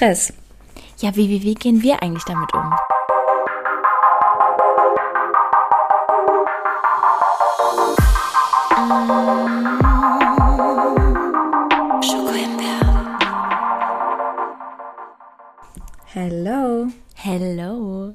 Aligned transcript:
Stress. 0.00 0.32
Ja, 1.00 1.14
wie, 1.14 1.28
wie, 1.28 1.42
wie 1.42 1.54
gehen 1.54 1.82
wir 1.82 2.02
eigentlich 2.02 2.24
damit 2.24 2.54
um? 2.54 2.72
Hello. 16.06 16.86
Hello. 17.14 18.14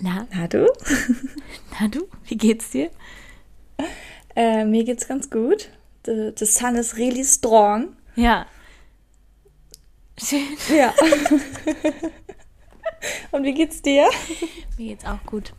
Na, 0.00 0.26
Na 0.32 0.46
du? 0.46 0.72
na 1.78 1.88
du, 1.88 2.08
wie 2.24 2.38
geht's 2.38 2.70
dir? 2.70 2.90
Äh, 4.34 4.64
mir 4.64 4.84
geht's 4.84 5.06
ganz 5.06 5.28
gut. 5.28 5.68
The, 6.06 6.32
the 6.34 6.46
sun 6.46 6.76
is 6.76 6.96
really 6.96 7.24
strong. 7.24 7.96
Ja. 8.16 8.46
Schön. 10.22 10.56
Ja. 10.74 10.94
Und 13.30 13.44
wie 13.44 13.54
geht's 13.54 13.82
dir? 13.82 14.08
Mir 14.76 14.88
geht's 14.88 15.04
auch 15.04 15.22
gut. 15.24 15.52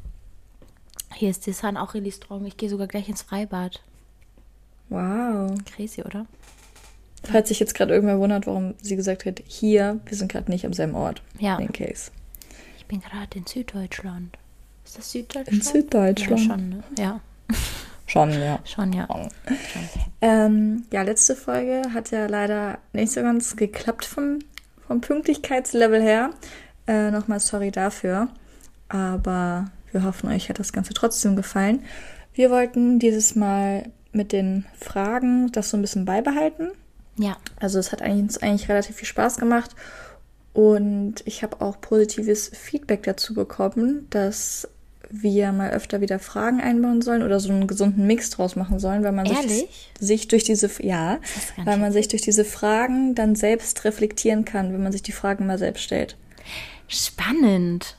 Hier 1.13 1.29
ist 1.29 1.45
die 1.45 1.53
Sun 1.53 1.77
auch 1.77 1.93
really 1.93 2.11
strong. 2.11 2.45
Ich 2.45 2.57
gehe 2.57 2.69
sogar 2.69 2.87
gleich 2.87 3.09
ins 3.09 3.21
Freibad. 3.21 3.81
Wow. 4.89 5.53
Crazy, 5.65 6.03
oder? 6.03 6.25
Falls 7.23 7.49
sich 7.49 7.59
jetzt 7.59 7.75
gerade 7.75 7.93
irgendwer 7.93 8.19
wundert, 8.19 8.47
warum 8.47 8.73
sie 8.81 8.95
gesagt 8.95 9.25
hat, 9.25 9.41
hier, 9.45 9.99
wir 10.05 10.17
sind 10.17 10.31
gerade 10.31 10.49
nicht 10.49 10.65
am 10.65 10.73
selben 10.73 10.95
Ort. 10.95 11.21
Ja. 11.39 11.57
In 11.57 11.71
case. 11.71 12.11
Ich 12.77 12.85
bin 12.85 13.01
gerade 13.01 13.37
in 13.37 13.45
Süddeutschland. 13.45 14.37
Ist 14.83 14.97
das 14.97 15.11
Süddeutschland? 15.11 15.49
In 15.49 15.61
Süddeutschland. 15.61 16.41
Ja, 16.41 16.47
schon, 16.47 16.69
ne? 16.69 16.83
Ja, 16.97 17.21
Schon, 18.11 18.31
ja. 18.33 18.59
schon, 18.65 18.91
ja. 18.91 19.07
Ähm, 20.19 20.83
ja, 20.91 21.01
letzte 21.01 21.33
Folge 21.33 21.81
hat 21.93 22.11
ja 22.11 22.25
leider 22.25 22.79
nicht 22.91 23.13
so 23.13 23.21
ganz 23.21 23.55
geklappt 23.55 24.03
vom, 24.03 24.39
vom 24.85 24.99
Pünktlichkeitslevel 24.99 26.01
her. 26.01 26.31
Äh, 26.87 27.09
Nochmal 27.11 27.39
sorry 27.39 27.71
dafür. 27.71 28.27
Aber 28.89 29.71
wir 29.93 30.03
hoffen, 30.03 30.29
euch 30.29 30.49
hat 30.49 30.59
das 30.59 30.73
Ganze 30.73 30.93
trotzdem 30.93 31.37
gefallen. 31.37 31.85
Wir 32.33 32.51
wollten 32.51 32.99
dieses 32.99 33.35
Mal 33.35 33.89
mit 34.11 34.33
den 34.33 34.65
Fragen 34.77 35.49
das 35.53 35.69
so 35.69 35.77
ein 35.77 35.81
bisschen 35.81 36.03
beibehalten. 36.03 36.71
Ja, 37.17 37.37
Also 37.61 37.79
es 37.79 37.93
hat 37.93 38.01
eigentlich, 38.01 38.23
uns 38.23 38.37
eigentlich 38.39 38.67
relativ 38.67 38.97
viel 38.97 39.07
Spaß 39.07 39.37
gemacht. 39.37 39.73
Und 40.51 41.23
ich 41.23 41.43
habe 41.43 41.61
auch 41.61 41.79
positives 41.79 42.49
Feedback 42.49 43.03
dazu 43.03 43.33
bekommen, 43.33 44.07
dass 44.09 44.67
wir 45.09 45.51
mal 45.51 45.71
öfter 45.71 46.01
wieder 46.01 46.19
Fragen 46.19 46.61
einbauen 46.61 47.01
sollen 47.01 47.23
oder 47.23 47.39
so 47.39 47.51
einen 47.51 47.67
gesunden 47.67 48.07
Mix 48.07 48.29
draus 48.29 48.55
machen 48.55 48.79
sollen, 48.79 49.03
weil 49.03 49.11
man 49.11 49.25
sich, 49.25 49.67
sich 49.99 50.27
durch 50.27 50.43
diese 50.43 50.69
ja, 50.81 51.19
weil 51.63 51.77
man 51.77 51.91
sich 51.91 52.07
durch 52.07 52.21
diese 52.21 52.45
Fragen 52.45 53.15
dann 53.15 53.35
selbst 53.35 53.83
reflektieren 53.83 54.45
kann, 54.45 54.73
wenn 54.73 54.83
man 54.83 54.91
sich 54.91 55.03
die 55.03 55.11
Fragen 55.11 55.45
mal 55.47 55.57
selbst 55.57 55.83
stellt. 55.83 56.17
spannend. 56.87 57.97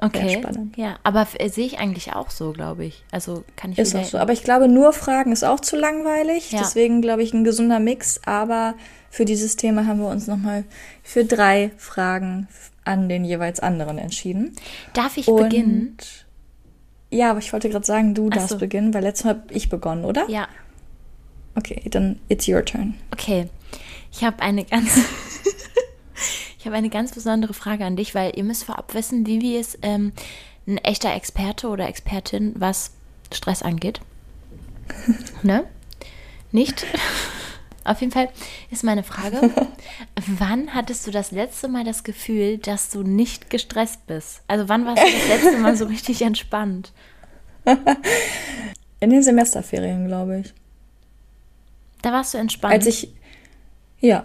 Okay. 0.00 0.28
Sehr 0.28 0.38
spannend. 0.38 0.76
Ja, 0.76 0.96
aber 1.02 1.26
äh, 1.38 1.48
sehe 1.48 1.66
ich 1.66 1.78
eigentlich 1.78 2.14
auch 2.14 2.30
so, 2.30 2.52
glaube 2.52 2.84
ich. 2.84 3.02
Also 3.10 3.44
kann 3.56 3.72
ich 3.72 3.78
Ist 3.78 3.96
auch 3.96 4.04
so. 4.04 4.18
Aber 4.18 4.32
ich 4.32 4.44
glaube, 4.44 4.68
nur 4.68 4.92
Fragen 4.92 5.32
ist 5.32 5.44
auch 5.44 5.58
zu 5.58 5.76
langweilig. 5.76 6.52
Ja. 6.52 6.60
Deswegen 6.60 7.02
glaube 7.02 7.24
ich 7.24 7.34
ein 7.34 7.42
gesunder 7.42 7.80
Mix. 7.80 8.20
Aber 8.24 8.74
für 9.10 9.24
dieses 9.24 9.56
Thema 9.56 9.86
haben 9.86 9.98
wir 9.98 10.08
uns 10.08 10.28
nochmal 10.28 10.64
für 11.02 11.24
drei 11.24 11.72
Fragen 11.78 12.46
an 12.88 13.08
den 13.08 13.24
jeweils 13.24 13.60
anderen 13.60 13.98
entschieden. 13.98 14.56
Darf 14.94 15.16
ich 15.16 15.28
Und 15.28 15.42
beginnen? 15.42 15.96
Ja, 17.10 17.30
aber 17.30 17.38
ich 17.38 17.52
wollte 17.52 17.68
gerade 17.68 17.86
sagen, 17.86 18.14
du 18.14 18.28
Ach 18.30 18.34
darfst 18.36 18.50
so. 18.50 18.58
beginnen, 18.58 18.92
weil 18.92 19.02
letztes 19.02 19.24
Mal 19.24 19.34
habe 19.34 19.54
ich 19.54 19.68
begonnen, 19.68 20.04
oder? 20.04 20.28
Ja. 20.28 20.48
Okay, 21.54 21.82
dann 21.90 22.18
it's 22.28 22.48
your 22.48 22.64
turn. 22.64 22.94
Okay, 23.12 23.48
ich 24.12 24.24
habe 24.24 24.40
eine 24.42 24.64
ganz, 24.64 24.96
ich 26.58 26.66
habe 26.66 26.76
eine 26.76 26.90
ganz 26.90 27.12
besondere 27.12 27.54
Frage 27.54 27.84
an 27.84 27.96
dich, 27.96 28.14
weil 28.14 28.32
ihr 28.36 28.44
müsst 28.44 28.64
vorab 28.64 28.94
wissen, 28.94 29.26
wie 29.26 29.40
wie 29.40 29.56
es 29.56 29.78
ähm, 29.82 30.12
ein 30.66 30.78
echter 30.78 31.14
Experte 31.14 31.68
oder 31.68 31.88
Expertin, 31.88 32.54
was 32.56 32.92
Stress 33.32 33.62
angeht. 33.62 34.00
ne? 35.42 35.64
Nicht? 36.52 36.86
Auf 37.88 38.00
jeden 38.00 38.12
Fall 38.12 38.28
ist 38.70 38.84
meine 38.84 39.02
Frage, 39.02 39.50
wann 40.38 40.74
hattest 40.74 41.06
du 41.06 41.10
das 41.10 41.30
letzte 41.30 41.68
Mal 41.68 41.84
das 41.84 42.04
Gefühl, 42.04 42.58
dass 42.58 42.90
du 42.90 43.02
nicht 43.02 43.48
gestresst 43.48 44.06
bist? 44.06 44.42
Also 44.46 44.68
wann 44.68 44.84
warst 44.84 45.02
du 45.02 45.06
das 45.10 45.28
letzte 45.28 45.58
Mal 45.58 45.74
so 45.74 45.86
richtig 45.86 46.20
entspannt? 46.20 46.92
In 49.00 49.10
den 49.10 49.22
Semesterferien, 49.22 50.06
glaube 50.06 50.40
ich. 50.40 50.52
Da 52.02 52.12
warst 52.12 52.34
du 52.34 52.38
entspannt. 52.38 52.74
Als 52.74 52.84
ich, 52.86 53.10
ja, 54.00 54.24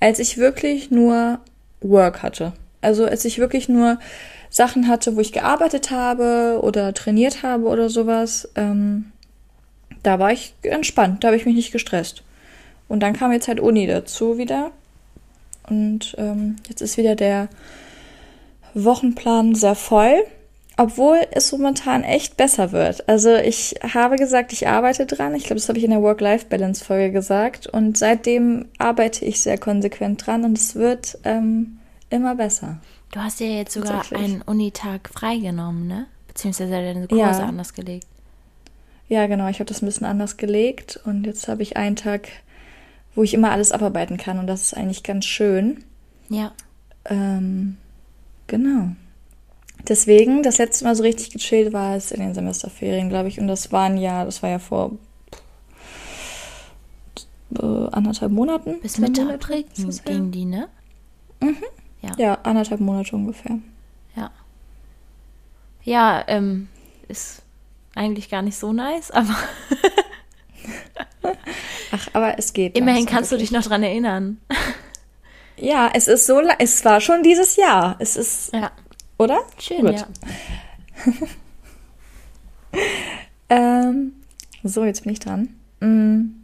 als 0.00 0.18
ich 0.18 0.36
wirklich 0.36 0.90
nur 0.90 1.38
Work 1.80 2.24
hatte. 2.24 2.54
Also 2.80 3.04
als 3.04 3.24
ich 3.24 3.38
wirklich 3.38 3.68
nur 3.68 4.00
Sachen 4.50 4.88
hatte, 4.88 5.14
wo 5.14 5.20
ich 5.20 5.32
gearbeitet 5.32 5.92
habe 5.92 6.58
oder 6.60 6.92
trainiert 6.92 7.44
habe 7.44 7.68
oder 7.68 7.88
sowas, 7.88 8.48
ähm, 8.56 9.12
da 10.02 10.18
war 10.18 10.32
ich 10.32 10.54
entspannt, 10.62 11.22
da 11.22 11.28
habe 11.28 11.36
ich 11.36 11.46
mich 11.46 11.54
nicht 11.54 11.70
gestresst. 11.70 12.24
Und 12.92 13.00
dann 13.00 13.14
kam 13.14 13.32
jetzt 13.32 13.48
halt 13.48 13.58
Uni 13.58 13.86
dazu 13.86 14.36
wieder. 14.36 14.70
Und 15.66 16.14
ähm, 16.18 16.56
jetzt 16.68 16.82
ist 16.82 16.98
wieder 16.98 17.16
der 17.16 17.48
Wochenplan 18.74 19.54
sehr 19.54 19.74
voll, 19.74 20.24
obwohl 20.76 21.18
es 21.30 21.52
momentan 21.52 22.04
echt 22.04 22.36
besser 22.36 22.70
wird. 22.72 23.08
Also 23.08 23.34
ich 23.34 23.76
habe 23.94 24.16
gesagt, 24.16 24.52
ich 24.52 24.68
arbeite 24.68 25.06
dran. 25.06 25.34
Ich 25.34 25.44
glaube, 25.44 25.54
das 25.56 25.68
habe 25.70 25.78
ich 25.78 25.84
in 25.84 25.90
der 25.90 26.02
Work-Life-Balance-Folge 26.02 27.12
gesagt. 27.12 27.66
Und 27.66 27.96
seitdem 27.96 28.66
arbeite 28.76 29.24
ich 29.24 29.40
sehr 29.40 29.56
konsequent 29.56 30.26
dran 30.26 30.44
und 30.44 30.58
es 30.58 30.74
wird 30.74 31.16
ähm, 31.24 31.78
immer 32.10 32.34
besser. 32.34 32.78
du 33.12 33.20
hast 33.20 33.40
dir 33.40 33.56
jetzt 33.56 33.72
sogar 33.72 34.04
einen 34.14 34.42
Unitag 34.42 35.08
freigenommen, 35.08 35.86
ne? 35.86 36.06
Beziehungsweise 36.28 36.72
deine 36.72 37.08
Kurse 37.08 37.20
Ja. 37.40 37.46
anders 37.46 37.72
gelegt. 37.72 38.06
Ja, 39.08 39.26
genau. 39.26 39.48
Ich 39.48 39.60
habe 39.60 39.66
das 39.68 39.80
ein 39.80 39.86
bisschen 39.86 40.06
anders 40.06 40.36
gelegt 40.36 41.00
und 41.06 41.24
jetzt 41.24 41.48
habe 41.48 41.62
ich 41.62 41.76
einen 41.78 41.96
Tag, 41.96 42.28
wo 43.14 43.22
ich 43.22 43.34
immer 43.34 43.50
alles 43.50 43.72
abarbeiten 43.72 44.16
kann 44.16 44.38
und 44.38 44.46
das 44.46 44.62
ist 44.62 44.74
eigentlich 44.74 45.02
ganz 45.02 45.24
schön. 45.24 45.84
Ja. 46.28 46.52
Ähm, 47.04 47.76
genau. 48.46 48.88
Deswegen, 49.88 50.42
das 50.42 50.58
letzte 50.58 50.84
Mal 50.84 50.94
so 50.94 51.02
richtig 51.02 51.30
gechillt 51.30 51.72
war 51.72 51.96
es 51.96 52.12
in 52.12 52.20
den 52.20 52.34
Semesterferien, 52.34 53.08
glaube 53.08 53.28
ich. 53.28 53.40
Und 53.40 53.48
das 53.48 53.72
waren 53.72 53.98
ja, 53.98 54.24
das 54.24 54.42
war 54.42 54.50
ja 54.50 54.58
vor 54.60 54.92
äh, 57.58 57.88
anderthalb 57.90 58.30
Monaten. 58.30 58.80
Bis 58.80 58.98
Mitte 58.98 59.22
April 59.28 59.64
ging 60.04 60.30
die, 60.30 60.44
ne? 60.44 60.68
Ja, 62.18 62.38
anderthalb 62.42 62.80
Monate 62.80 63.16
ungefähr. 63.16 63.58
Ja. 64.16 64.30
Ja, 65.84 66.24
ähm, 66.28 66.68
ist 67.08 67.42
eigentlich 67.94 68.30
gar 68.30 68.42
nicht 68.42 68.56
so 68.56 68.72
nice, 68.72 69.10
aber 69.10 69.34
Ach, 71.92 72.08
aber 72.12 72.38
es 72.38 72.52
geht. 72.52 72.76
immerhin 72.76 73.06
kannst 73.06 73.30
du 73.32 73.36
dich 73.36 73.50
noch 73.52 73.62
dran 73.62 73.82
erinnern. 73.82 74.38
Ja, 75.56 75.90
es 75.94 76.08
ist 76.08 76.26
so, 76.26 76.40
es 76.58 76.84
war 76.84 77.00
schon 77.00 77.22
dieses 77.22 77.56
Jahr. 77.56 77.96
Es 77.98 78.16
ist, 78.16 78.52
Ja. 78.54 78.70
oder? 79.18 79.40
Schön, 79.58 79.82
Gut. 79.86 79.94
ja. 79.96 80.06
Ähm, 83.48 84.12
so, 84.62 84.84
jetzt 84.84 85.02
bin 85.04 85.12
ich 85.12 85.20
dran. 85.20 85.50
Mm, 85.80 86.42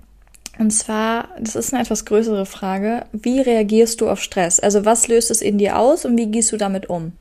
Und 0.59 0.71
zwar, 0.73 1.29
das 1.41 1.57
ist 1.57 1.73
eine 1.73 1.83
etwas 1.83 2.05
größere 2.05 2.45
Frage. 2.47 3.07
Wie 3.13 3.41
reagierst 3.41 4.01
du 4.01 4.11
auf 4.11 4.21
Stress? 4.21 4.61
Also 4.61 4.85
was 4.85 5.09
löst 5.09 5.31
es 5.31 5.41
in 5.41 5.57
dir 5.59 5.79
aus 5.79 6.05
und 6.05 6.17
wie 6.19 6.27
gehst 6.27 6.53
du 6.53 6.57
damit 6.57 6.91
um? 6.91 7.13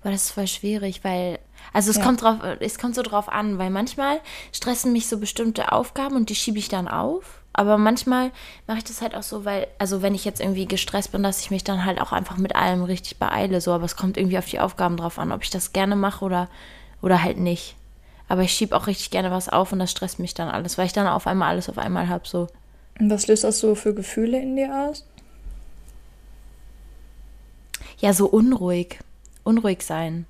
Aber 0.00 0.12
das 0.12 0.22
ist 0.26 0.30
voll 0.30 0.46
schwierig, 0.46 1.00
weil, 1.02 1.38
also 1.74 1.90
es 1.90 1.98
Ja. 1.98 2.04
kommt 2.04 2.22
drauf, 2.22 2.36
es 2.60 2.78
kommt 2.78 2.94
so 2.94 3.02
drauf 3.02 3.28
an, 3.28 3.58
weil 3.58 3.68
manchmal 3.68 4.20
stressen 4.52 4.92
mich 4.92 5.08
so 5.08 5.18
bestimmte 5.18 5.72
Aufgaben 5.72 6.16
und 6.16 6.30
die 6.30 6.34
schiebe 6.34 6.58
ich 6.58 6.68
dann 6.68 6.88
auf. 6.88 7.42
Aber 7.52 7.78
manchmal 7.78 8.30
mache 8.66 8.78
ich 8.78 8.84
das 8.84 9.00
halt 9.02 9.14
auch 9.14 9.22
so, 9.22 9.44
weil, 9.44 9.66
also 9.78 10.00
wenn 10.02 10.14
ich 10.14 10.24
jetzt 10.24 10.40
irgendwie 10.40 10.66
gestresst 10.66 11.12
bin, 11.12 11.22
dass 11.22 11.40
ich 11.40 11.50
mich 11.50 11.62
dann 11.62 11.84
halt 11.84 12.00
auch 12.00 12.10
einfach 12.12 12.36
mit 12.36 12.56
allem 12.56 12.82
richtig 12.82 13.18
beeile, 13.18 13.60
so, 13.60 13.72
aber 13.72 13.84
es 13.84 13.94
kommt 13.96 14.16
irgendwie 14.16 14.38
auf 14.38 14.46
die 14.46 14.58
Aufgaben 14.58 14.96
drauf 14.96 15.18
an, 15.18 15.30
ob 15.30 15.42
ich 15.44 15.50
das 15.50 15.72
gerne 15.72 15.94
mache 15.94 16.24
oder, 16.24 16.48
oder 17.02 17.22
halt 17.22 17.38
nicht. 17.38 17.76
Aber 18.28 18.42
ich 18.42 18.52
schiebe 18.52 18.74
auch 18.74 18.86
richtig 18.88 19.10
gerne 19.10 19.30
was 19.30 19.48
auf 19.48 19.70
und 19.72 19.78
das 19.78 19.90
stresst 19.90 20.18
mich 20.18 20.34
dann 20.34 20.48
alles, 20.48 20.78
weil 20.78 20.86
ich 20.86 20.92
dann 20.94 21.06
auf 21.06 21.26
einmal 21.26 21.50
alles 21.50 21.68
auf 21.68 21.78
einmal 21.78 22.08
habe, 22.08 22.26
so. 22.26 22.48
Und 22.98 23.10
was 23.10 23.26
löst 23.26 23.44
das 23.44 23.58
so 23.60 23.74
für 23.74 23.94
Gefühle 23.94 24.40
in 24.40 24.56
dir 24.56 24.88
aus? 24.88 25.04
ja, 27.98 28.12
so 28.12 28.26
unruhig, 28.26 28.98
unruhig 29.44 29.82
sein. 29.82 30.26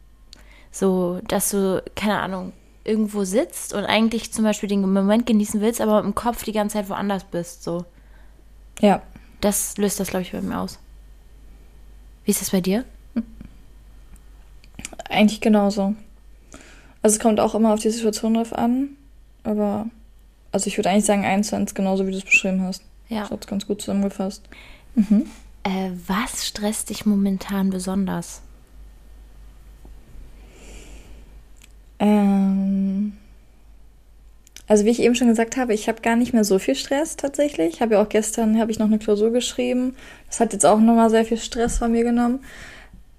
So, 0.75 1.21
dass 1.29 1.51
du, 1.51 1.85
keine 1.95 2.19
Ahnung, 2.21 2.53
irgendwo 2.83 3.23
sitzt 3.23 3.73
und 3.75 3.85
eigentlich 3.85 4.33
zum 4.33 4.43
Beispiel 4.43 4.69
den 4.69 4.81
Moment 4.81 5.25
genießen 5.25 5.61
willst, 5.61 5.81
aber 5.81 6.01
im 6.01 6.17
Kopf 6.17 6.43
die 6.43 6.51
ganze 6.51 6.75
Zeit 6.75 6.89
woanders 6.89 7.23
bist. 7.23 7.63
So, 7.63 7.85
Ja. 8.81 9.01
das 9.41 9.77
löst 9.77 10.01
das, 10.01 10.09
glaube 10.09 10.23
ich, 10.23 10.33
bei 10.33 10.41
mir 10.41 10.59
aus. 10.59 10.81
Wie 12.25 12.33
ist 12.33 12.41
das 12.41 12.51
bei 12.51 12.61
dir? 12.61 12.85
Eigentlich 15.09 15.41
genauso. 15.41 15.95
Also 17.03 17.15
es 17.17 17.21
kommt 17.21 17.39
auch 17.39 17.55
immer 17.55 17.73
auf 17.73 17.81
die 17.81 17.91
Situation 17.91 18.35
drauf 18.35 18.53
an, 18.53 18.97
aber 19.45 19.87
also 20.51 20.67
ich 20.67 20.77
würde 20.77 20.91
eigentlich 20.91 21.05
sagen, 21.05 21.25
eins 21.25 21.49
zu 21.51 21.57
eins 21.57 21.75
genauso 21.77 22.05
wie 22.07 22.11
du 22.11 22.17
es 22.17 22.25
beschrieben 22.25 22.63
hast. 22.63 22.83
Ja. 23.09 23.21
Das 23.23 23.31
hat 23.31 23.47
ganz 23.47 23.67
gut 23.67 23.81
zusammengefasst. 23.81 24.43
Mhm. 24.97 25.27
Äh, 25.63 25.91
was 26.09 26.47
stresst 26.47 26.91
dich 26.91 27.07
momentan 27.07 27.71
besonders? 27.71 28.43
Ähm, 31.99 33.13
also 34.67 34.85
wie 34.85 34.91
ich 34.91 35.01
eben 35.01 35.15
schon 35.15 35.29
gesagt 35.29 35.57
habe, 35.57 35.75
ich 35.75 35.89
habe 35.89 36.01
gar 36.01 36.17
nicht 36.17 36.33
mehr 36.33 36.45
so 36.45 36.59
viel 36.59 36.75
Stress 36.75 37.17
tatsächlich. 37.17 37.75
Ich 37.75 37.83
habe 37.83 37.95
ja 37.95 38.03
auch 38.03 38.09
gestern 38.09 38.59
habe 38.59 38.71
ich 38.71 38.79
noch 38.79 38.87
eine 38.87 38.99
Klausur 38.99 39.31
geschrieben. 39.31 39.95
Das 40.27 40.41
hat 40.41 40.53
jetzt 40.53 40.65
auch 40.65 40.81
nochmal 40.81 41.11
sehr 41.11 41.25
viel 41.25 41.37
Stress 41.37 41.79
von 41.79 41.93
mir 41.93 42.05
genommen. 42.05 42.41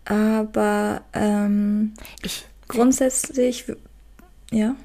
Aber 0.06 1.02
ähm, 1.14 1.94
ich, 2.24 2.46
grundsätzlich, 2.68 3.66
ja. 4.52 4.76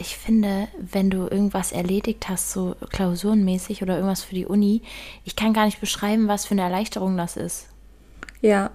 Ich 0.00 0.16
finde, 0.16 0.68
wenn 0.78 1.10
du 1.10 1.22
irgendwas 1.22 1.72
erledigt 1.72 2.28
hast, 2.28 2.52
so 2.52 2.76
klausurenmäßig 2.90 3.82
oder 3.82 3.96
irgendwas 3.96 4.22
für 4.22 4.36
die 4.36 4.46
Uni, 4.46 4.82
ich 5.24 5.34
kann 5.34 5.52
gar 5.52 5.64
nicht 5.64 5.80
beschreiben, 5.80 6.28
was 6.28 6.46
für 6.46 6.52
eine 6.52 6.62
Erleichterung 6.62 7.16
das 7.16 7.36
ist. 7.36 7.66
Ja, 8.40 8.70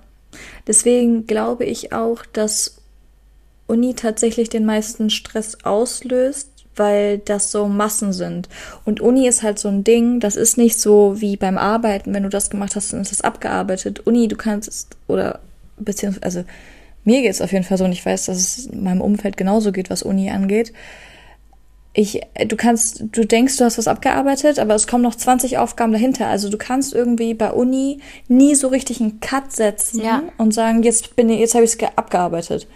deswegen 0.68 1.26
glaube 1.26 1.64
ich 1.64 1.94
auch, 1.94 2.26
dass 2.26 2.83
Uni 3.68 3.94
tatsächlich 3.94 4.50
den 4.50 4.66
meisten 4.66 5.10
Stress 5.10 5.58
auslöst, 5.64 6.50
weil 6.76 7.20
das 7.20 7.52
so 7.52 7.68
Massen 7.68 8.14
sind. 8.14 8.50
Und 8.86 9.02
Uni 9.02 9.28
ist 9.28 9.44
halt 9.44 9.60
so 9.60 9.70
ein 9.70 9.84
Ding, 9.84 10.20
das 10.20 10.36
ist 10.36 10.58
nicht 10.58 10.80
so 10.80 11.22
wie 11.22 11.38
beim 11.38 11.58
Arbeiten, 11.58 12.14
wenn 12.14 12.24
du 12.24 12.30
das 12.30 12.50
gemacht 12.50 12.76
hast, 12.76 12.94
dann 12.94 13.02
ist 13.02 13.12
das 13.12 13.22
abgearbeitet. 13.22 14.06
Uni, 14.06 14.28
du 14.28 14.36
kannst, 14.36 14.98
oder 15.08 15.40
beziehungsweise, 15.78 16.24
also 16.24 16.44
mir 17.06 17.22
geht 17.22 17.32
es 17.32 17.42
auf 17.42 17.52
jeden 17.52 17.66
Fall 17.66 17.78
so 17.78 17.86
und 17.86 17.92
ich 17.92 18.06
weiß, 18.06 18.26
dass 18.26 18.38
es 18.38 18.72
meinem 18.72 19.02
Umfeld 19.02 19.38
genauso 19.38 19.72
geht, 19.72 19.90
was 19.90 20.04
Uni 20.04 20.30
angeht. 20.30 20.74
Ich, 21.96 22.22
du 22.48 22.56
kannst, 22.56 23.04
du 23.12 23.24
denkst, 23.24 23.58
du 23.58 23.66
hast 23.66 23.78
was 23.78 23.88
abgearbeitet, 23.88 24.58
aber 24.58 24.74
es 24.74 24.88
kommen 24.88 25.04
noch 25.04 25.14
20 25.14 25.60
Aufgaben 25.60 25.92
dahinter. 25.92 26.28
Also 26.28 26.50
du 26.50 26.58
kannst 26.58 26.94
irgendwie 26.96 27.36
bei 27.36 27.52
Uni 27.52 28.00
nie 28.28 28.56
so 28.56 28.70
richtig 28.70 29.00
einen 29.00 29.20
Cut 29.20 29.52
setzen 29.52 30.02
ja. 30.02 30.24
und 30.40 30.56
sagen, 30.56 30.82
jetzt 30.82 31.16
bin 31.16 31.30
ich, 31.30 31.40
jetzt 31.40 31.54
habe 31.54 31.66
ich 31.66 31.74
es 31.74 31.84
abgearbeitet. 31.96 32.68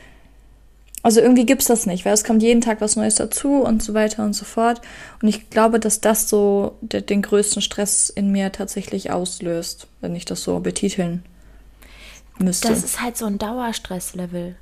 Also 1.04 1.22
irgendwie 1.22 1.46
gibt's 1.46 1.66
das 1.66 1.86
nicht, 1.86 2.06
weil 2.06 2.14
es 2.14 2.24
kommt 2.24 2.42
jeden 2.42 2.62
Tag 2.62 2.82
was 2.82 2.96
Neues 2.96 3.16
dazu 3.16 3.62
und 3.62 3.84
so 3.84 3.94
weiter 3.94 4.26
und 4.26 4.34
so 4.34 4.46
fort. 4.46 4.82
Und 5.22 5.28
ich 5.28 5.50
glaube, 5.50 5.80
dass 5.80 6.02
das 6.02 6.28
so 6.28 6.76
de 6.82 7.02
den 7.02 7.22
größten 7.22 7.62
Stress 7.62 8.10
in 8.10 8.32
mir 8.32 8.52
tatsächlich 8.52 9.12
auslöst, 9.12 9.88
wenn 10.02 10.16
ich 10.16 10.26
das 10.26 10.44
so 10.44 10.60
betiteln 10.60 11.24
müsste. 12.40 12.70
Das 12.70 12.84
ist 12.84 13.02
halt 13.02 13.18
so 13.18 13.26
ein 13.26 13.38
Dauerstresslevel. 13.38 14.56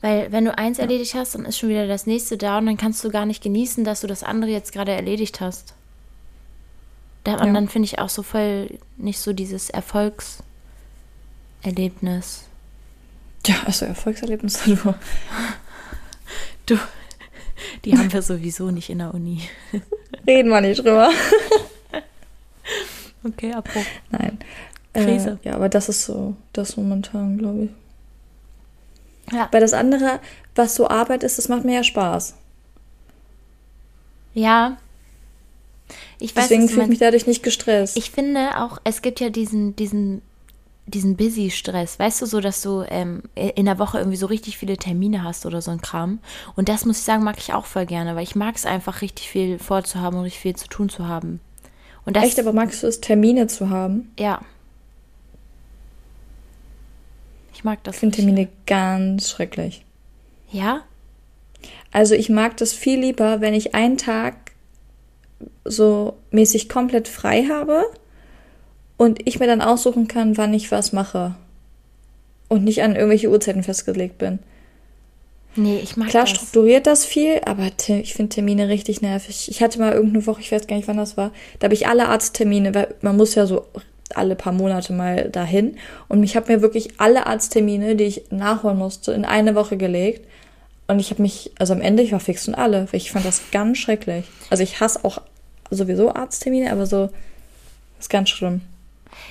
Weil 0.00 0.32
wenn 0.32 0.44
du 0.44 0.58
eins 0.58 0.78
ja. 0.78 0.84
erledigt 0.84 1.14
hast, 1.14 1.34
dann 1.34 1.44
ist 1.44 1.58
schon 1.58 1.68
wieder 1.68 1.86
das 1.86 2.06
nächste 2.06 2.36
da 2.36 2.58
und 2.58 2.66
dann 2.66 2.76
kannst 2.76 3.02
du 3.04 3.10
gar 3.10 3.24
nicht 3.24 3.42
genießen, 3.42 3.84
dass 3.84 4.02
du 4.02 4.06
das 4.06 4.22
andere 4.22 4.50
jetzt 4.50 4.72
gerade 4.72 4.92
erledigt 4.92 5.40
hast. 5.40 5.74
Da 7.24 7.36
man 7.36 7.48
ja. 7.48 7.54
dann, 7.54 7.68
finde 7.68 7.86
ich, 7.86 7.98
auch 7.98 8.10
so 8.10 8.22
voll 8.22 8.78
nicht 8.98 9.18
so 9.18 9.32
dieses 9.32 9.70
Erfolgserlebnis. 9.70 12.44
Ja, 13.46 13.56
also 13.64 13.86
Erfolgserlebnis, 13.86 14.60
du. 14.64 14.94
Du, 16.66 16.78
die 17.84 17.96
haben 17.96 18.12
wir 18.12 18.22
sowieso 18.22 18.70
nicht 18.70 18.90
in 18.90 18.98
der 18.98 19.14
Uni. 19.14 19.40
Reden 20.26 20.48
wir 20.48 20.60
nicht 20.60 20.78
drüber. 20.78 21.10
okay, 23.24 23.52
Abbruch. 23.52 23.84
Nein. 24.10 24.38
Krise. 24.94 25.38
Äh, 25.42 25.48
ja, 25.48 25.54
aber 25.54 25.68
das 25.68 25.88
ist 25.88 26.04
so, 26.04 26.34
das 26.52 26.76
momentan, 26.76 27.38
glaube 27.38 27.64
ich. 27.64 27.70
Ja. 29.32 29.48
Weil 29.50 29.60
das 29.60 29.72
andere, 29.72 30.20
was 30.54 30.74
so 30.74 30.88
Arbeit 30.88 31.22
ist, 31.22 31.38
das 31.38 31.48
macht 31.48 31.64
mir 31.64 31.74
ja 31.74 31.84
Spaß. 31.84 32.34
Ja. 34.34 34.76
Ich 36.18 36.34
weiß, 36.34 36.48
Deswegen 36.48 36.68
fühle 36.68 36.84
ich 36.84 36.88
mich 36.88 36.98
dadurch 36.98 37.26
nicht 37.26 37.42
gestresst. 37.42 37.96
Ich 37.96 38.10
finde 38.10 38.58
auch, 38.58 38.78
es 38.84 39.02
gibt 39.02 39.20
ja 39.20 39.30
diesen, 39.30 39.76
diesen 39.76 40.22
diesen 40.86 41.16
Busy-Stress, 41.16 41.98
weißt 41.98 42.22
du, 42.22 42.26
so, 42.26 42.40
dass 42.40 42.60
du 42.60 42.84
ähm, 42.88 43.22
in 43.34 43.64
der 43.64 43.78
Woche 43.78 43.98
irgendwie 43.98 44.18
so 44.18 44.26
richtig 44.26 44.58
viele 44.58 44.76
Termine 44.76 45.24
hast 45.24 45.46
oder 45.46 45.62
so 45.62 45.70
ein 45.70 45.80
Kram. 45.80 46.18
Und 46.56 46.68
das 46.68 46.84
muss 46.84 46.98
ich 46.98 47.04
sagen, 47.04 47.24
mag 47.24 47.38
ich 47.38 47.54
auch 47.54 47.64
voll 47.64 47.86
gerne, 47.86 48.16
weil 48.16 48.22
ich 48.22 48.36
mag 48.36 48.54
es 48.54 48.66
einfach 48.66 49.00
richtig 49.00 49.30
viel 49.30 49.58
vorzuhaben 49.58 50.18
und 50.18 50.24
richtig 50.24 50.42
viel 50.42 50.56
zu 50.56 50.68
tun 50.68 50.88
zu 50.88 51.08
haben. 51.08 51.40
Und 52.04 52.16
das, 52.16 52.24
Echt, 52.24 52.38
aber 52.38 52.52
magst 52.52 52.82
du 52.82 52.86
es, 52.86 53.00
Termine 53.00 53.46
zu 53.46 53.70
haben? 53.70 54.12
Ja. 54.18 54.42
Ich 57.54 57.64
mag 57.64 57.82
das. 57.84 57.94
Ich 57.94 58.00
finde 58.00 58.16
Termine 58.16 58.48
ganz 58.66 59.30
schrecklich. 59.30 59.84
Ja? 60.50 60.82
Also 61.92 62.14
ich 62.14 62.28
mag 62.28 62.58
das 62.58 62.74
viel 62.74 63.00
lieber, 63.00 63.40
wenn 63.40 63.54
ich 63.54 63.74
einen 63.74 63.96
Tag 63.96 64.52
so 65.64 66.16
mäßig 66.30 66.68
komplett 66.68 67.08
frei 67.08 67.46
habe 67.48 67.84
und 68.96 69.26
ich 69.26 69.40
mir 69.40 69.46
dann 69.46 69.60
aussuchen 69.60 70.08
kann, 70.08 70.36
wann 70.36 70.54
ich 70.54 70.70
was 70.70 70.92
mache. 70.92 71.34
Und 72.48 72.64
nicht 72.64 72.82
an 72.82 72.94
irgendwelche 72.94 73.30
Uhrzeiten 73.30 73.62
festgelegt 73.62 74.18
bin. 74.18 74.38
Nee, 75.56 75.78
ich 75.82 75.96
mag 75.96 76.08
Klar 76.08 76.24
das. 76.24 76.30
strukturiert 76.30 76.86
das 76.86 77.04
viel, 77.04 77.40
aber 77.44 77.68
ich 77.86 78.14
finde 78.14 78.34
Termine 78.34 78.68
richtig 78.68 79.02
nervig. 79.02 79.48
Ich 79.48 79.62
hatte 79.62 79.78
mal 79.78 79.92
irgendeine 79.92 80.26
Woche, 80.26 80.40
ich 80.40 80.50
weiß 80.50 80.66
gar 80.66 80.76
nicht, 80.76 80.88
wann 80.88 80.96
das 80.96 81.16
war, 81.16 81.32
da 81.58 81.66
habe 81.66 81.74
ich 81.74 81.86
alle 81.86 82.08
Arzttermine, 82.08 82.74
weil 82.74 82.94
man 83.02 83.16
muss 83.16 83.34
ja 83.34 83.46
so 83.46 83.66
alle 84.14 84.36
paar 84.36 84.52
Monate 84.52 84.92
mal 84.92 85.30
dahin. 85.30 85.76
Und 86.08 86.22
ich 86.22 86.36
habe 86.36 86.52
mir 86.52 86.62
wirklich 86.62 87.00
alle 87.00 87.26
Arzttermine, 87.26 87.96
die 87.96 88.04
ich 88.04 88.24
nachholen 88.30 88.78
musste, 88.78 89.12
in 89.12 89.24
eine 89.24 89.54
Woche 89.54 89.76
gelegt. 89.76 90.26
Und 90.86 90.98
ich 91.00 91.10
habe 91.10 91.22
mich, 91.22 91.52
also 91.58 91.72
am 91.72 91.80
Ende, 91.80 92.02
ich 92.02 92.12
war 92.12 92.20
fix 92.20 92.46
und 92.46 92.54
alle, 92.54 92.86
weil 92.92 93.00
ich 93.00 93.10
fand 93.10 93.24
das 93.24 93.40
ganz 93.52 93.78
schrecklich. 93.78 94.26
Also 94.50 94.62
ich 94.62 94.80
hasse 94.80 95.04
auch 95.04 95.20
sowieso 95.70 96.12
Arzttermine, 96.12 96.70
aber 96.70 96.86
so 96.86 97.10
ist 97.98 98.10
ganz 98.10 98.28
schlimm. 98.28 98.60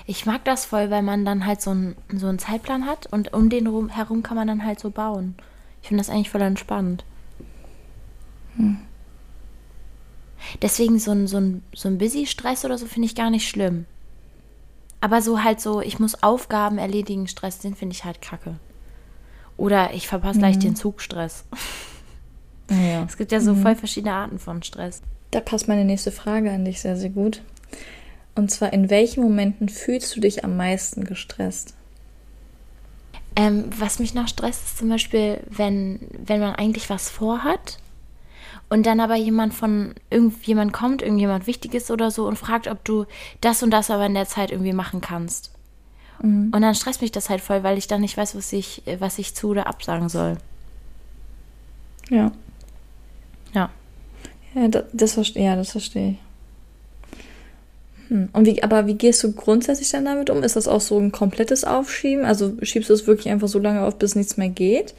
Ich 0.06 0.26
mag 0.26 0.44
das 0.44 0.66
voll, 0.66 0.90
weil 0.90 1.02
man 1.02 1.24
dann 1.26 1.46
halt 1.46 1.62
so, 1.62 1.74
ein, 1.74 1.96
so 2.14 2.28
einen 2.28 2.40
Zeitplan 2.40 2.86
hat 2.86 3.08
und 3.08 3.34
um 3.34 3.50
den 3.50 3.68
rum, 3.68 3.90
herum 3.90 4.22
kann 4.22 4.36
man 4.36 4.48
dann 4.48 4.66
halt 4.66 4.80
so 4.80 4.90
bauen. 4.90 5.36
Ich 5.82 5.88
finde 5.88 6.02
das 6.02 6.10
eigentlich 6.10 6.30
voll 6.30 6.42
entspannt. 6.42 7.06
Hm. 8.58 8.80
Deswegen 10.62 11.00
so 11.00 11.12
ein, 11.12 11.28
so 11.28 11.38
ein, 11.38 11.64
so 11.74 11.88
ein 11.88 11.98
Busy-Stress 11.98 12.66
oder 12.66 12.78
so 12.78 12.86
finde 12.86 13.06
ich 13.06 13.16
gar 13.16 13.30
nicht 13.30 13.48
schlimm. 13.48 13.86
Aber 15.00 15.22
so 15.22 15.44
halt 15.44 15.62
so, 15.62 15.82
ich 15.82 16.00
muss 16.00 16.22
Aufgaben 16.24 16.78
erledigen, 16.78 17.28
Stress, 17.28 17.60
den 17.60 17.76
finde 17.76 17.94
ich 17.94 18.06
halt 18.06 18.22
kacke. 18.22 18.56
Oder 19.58 19.94
ich 19.94 20.08
verpasse 20.08 20.38
mhm. 20.38 20.44
leicht 20.44 20.64
den 20.64 20.76
Zugstress. 20.76 21.46
Ja. 22.70 23.04
Es 23.06 23.18
gibt 23.18 23.32
ja 23.34 23.42
so 23.42 23.54
mhm. 23.54 23.62
voll 23.62 23.76
verschiedene 23.76 24.14
Arten 24.14 24.40
von 24.40 24.64
Stress. 24.64 25.02
Da 25.32 25.42
passt 25.42 25.68
meine 25.68 25.84
nächste 25.84 26.12
Frage 26.12 26.50
an 26.52 26.64
dich 26.64 26.80
sehr, 26.80 26.96
sehr 26.96 27.10
gut. 27.10 27.42
Und 28.36 28.50
zwar, 28.50 28.74
in 28.74 28.90
welchen 28.90 29.24
Momenten 29.24 29.70
fühlst 29.70 30.16
du 30.16 30.20
dich 30.20 30.44
am 30.44 30.58
meisten 30.58 31.04
gestresst? 31.04 31.76
Ähm, 33.36 33.66
was 33.78 34.00
mich 34.00 34.14
noch 34.14 34.28
stresst, 34.28 34.66
ist 34.66 34.78
zum 34.78 34.90
Beispiel, 34.90 35.40
wenn, 35.50 36.00
wenn 36.12 36.40
man 36.40 36.56
eigentlich 36.56 36.90
was 36.90 37.10
vorhat 37.10 37.78
und 38.70 38.86
dann 38.86 39.00
aber 39.00 39.16
jemand 39.16 39.54
von 39.54 39.94
irgendjemand 40.10 40.74
kommt, 40.74 41.02
irgendjemand 41.02 41.48
Wichtiges 41.48 41.92
oder 41.92 42.12
so 42.12 42.28
und 42.28 42.38
fragt, 42.38 42.68
ob 42.68 42.84
du 42.84 43.06
das 43.42 43.64
und 43.64 43.72
das 43.72 43.90
aber 43.90 44.06
in 44.06 44.14
der 44.14 44.28
Zeit 44.28 44.52
irgendwie 44.52 44.74
machen 44.74 45.02
kannst. 45.02 45.52
Mhm. 46.22 46.52
Und 46.54 46.62
dann 46.62 46.76
stresst 46.76 47.02
mich 47.02 47.12
das 47.12 47.30
halt 47.30 47.42
voll, 47.42 47.64
weil 47.64 47.78
ich 47.78 47.88
dann 47.88 48.02
nicht 48.02 48.18
weiß, 48.18 48.36
was 48.36 48.54
ich, 48.54 48.84
was 49.00 49.20
ich 49.20 49.36
zu 49.36 49.50
oder 49.50 49.68
absagen 49.68 50.10
soll. 50.10 50.38
Ja. 52.10 52.32
Ja. 53.54 53.70
Ja, 54.56 54.68
das, 54.68 55.16
das, 55.16 55.34
ja, 55.34 55.56
das 55.56 55.72
verstehe 55.72 56.12
ich. 56.12 56.18
Hm. 58.14 58.30
Und 58.32 58.46
wie, 58.46 58.62
aber 58.62 58.86
wie 58.86 58.94
gehst 58.94 59.24
du 59.24 59.34
grundsätzlich 59.34 59.90
dann 59.90 60.06
damit 60.06 60.30
um? 60.30 60.44
Ist 60.44 60.56
das 60.56 60.68
auch 60.68 60.82
so 60.82 61.00
ein 61.00 61.12
komplettes 61.12 61.64
Aufschieben? 61.64 62.26
Also 62.26 62.54
schiebst 62.62 62.92
du 62.92 62.94
es 62.94 63.08
wirklich 63.08 63.30
einfach 63.30 63.48
so 63.48 63.58
lange 63.58 63.82
auf, 63.82 63.98
bis 63.98 64.14
nichts 64.14 64.38
mehr 64.38 64.50
geht? 64.50 64.94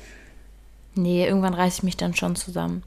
Nee, 0.97 1.25
irgendwann 1.25 1.54
reiße 1.54 1.78
ich 1.78 1.83
mich 1.85 1.97
dann 1.97 2.16
schon 2.16 2.35
zusammen. 2.35 2.83